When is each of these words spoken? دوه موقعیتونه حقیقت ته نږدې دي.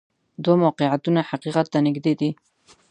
دوه 0.43 0.55
موقعیتونه 0.63 1.21
حقیقت 1.31 1.65
ته 1.73 1.79
نږدې 1.87 2.13
دي. 2.19 2.29